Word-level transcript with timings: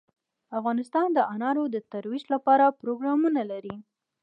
افغانستان 0.59 1.07
د 1.13 1.19
انار 1.33 1.57
د 1.71 1.77
ترویج 1.91 2.23
لپاره 2.33 2.65
پروګرامونه 2.81 3.41
لري. 3.51 3.75